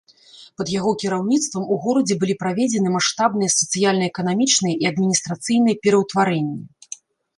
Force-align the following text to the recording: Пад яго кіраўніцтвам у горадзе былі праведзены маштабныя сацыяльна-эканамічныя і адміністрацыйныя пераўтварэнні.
Пад 0.61 0.67
яго 0.79 0.91
кіраўніцтвам 1.03 1.67
у 1.75 1.75
горадзе 1.83 2.15
былі 2.23 2.35
праведзены 2.43 2.89
маштабныя 2.95 3.53
сацыяльна-эканамічныя 3.57 4.75
і 4.87 4.89
адміністрацыйныя 4.95 5.75
пераўтварэнні. 5.85 6.61